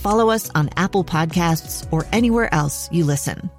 [0.00, 3.50] follow us on Apple Podcasts, or anywhere else you listen.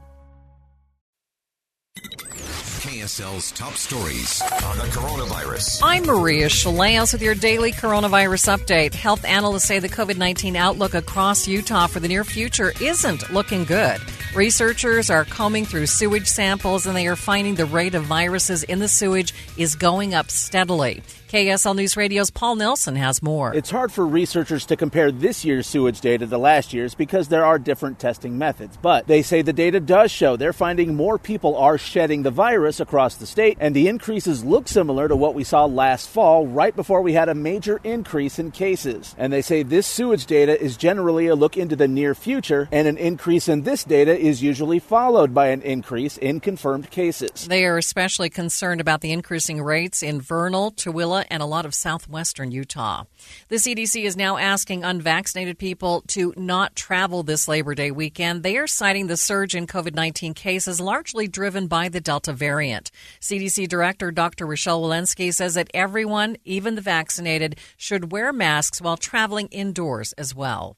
[3.02, 5.82] KSL's top stories on the coronavirus.
[5.84, 8.94] I'm Maria Shilaos with your daily coronavirus update.
[8.94, 13.66] Health analysts say the COVID 19 outlook across Utah for the near future isn't looking
[13.66, 14.02] good.
[14.36, 18.80] Researchers are combing through sewage samples and they are finding the rate of viruses in
[18.80, 21.04] the sewage is going up steadily.
[21.32, 23.56] KSL News Radio's Paul Nelson has more.
[23.56, 27.46] It's hard for researchers to compare this year's sewage data to last year's because there
[27.46, 28.78] are different testing methods.
[28.82, 32.82] But they say the data does show they're finding more people are shedding the virus
[32.82, 36.76] across the state, and the increases look similar to what we saw last fall, right
[36.76, 39.16] before we had a major increase in cases.
[39.18, 42.90] And they say this sewage data is generally a look into the near future, and
[42.90, 47.48] an increase in this data is usually followed by an increase in confirmed cases.
[47.48, 51.74] They are especially concerned about the increasing rates in Vernal, Tooele, and a lot of
[51.74, 53.04] southwestern Utah.
[53.50, 58.44] The CDC is now asking unvaccinated people to not travel this Labor Day weekend.
[58.44, 62.92] They are citing the surge in COVID 19 cases largely driven by the Delta variant.
[63.20, 64.46] CDC Director Dr.
[64.46, 70.36] Rochelle Walensky says that everyone, even the vaccinated, should wear masks while traveling indoors as
[70.36, 70.78] well.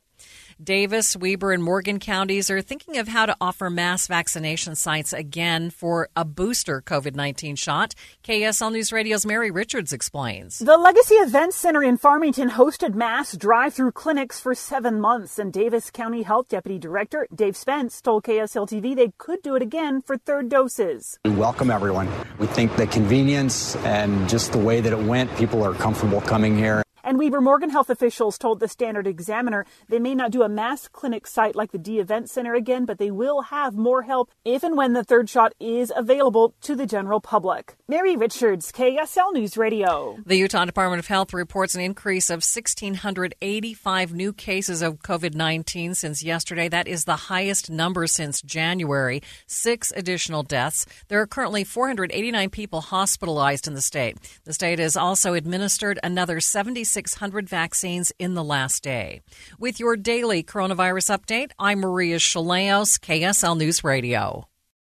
[0.64, 5.70] Davis, Weber, and Morgan counties are thinking of how to offer mass vaccination sites again
[5.70, 7.94] for a booster COVID 19 shot.
[8.24, 10.60] KSL News Radio's Mary Richards explains.
[10.60, 15.52] The Legacy Events Center in Farmington hosted mass drive through clinics for seven months, and
[15.52, 20.02] Davis County Health Deputy Director Dave Spence told KSL TV they could do it again
[20.02, 21.20] for third doses.
[21.26, 22.10] We welcome everyone.
[22.40, 26.58] We think the convenience and just the way that it went, people are comfortable coming
[26.58, 26.84] here.
[27.14, 30.88] And Weber Morgan health officials told the Standard Examiner they may not do a mass
[30.88, 34.64] clinic site like the Dee Event Center again, but they will have more help if
[34.64, 37.76] and when the third shot is available to the general public.
[37.88, 40.18] Mary Richards, KSL News Radio.
[40.26, 45.94] The Utah Department of Health reports an increase of 1,685 new cases of COVID 19
[45.94, 46.68] since yesterday.
[46.68, 49.22] That is the highest number since January.
[49.46, 50.88] Six additional deaths.
[51.10, 54.18] There are currently 489 people hospitalized in the state.
[54.46, 59.22] The state has also administered another 76 600 vaccines in the last day.
[59.60, 64.48] With your daily coronavirus update, I'm Maria Shilaos, KSL News Radio.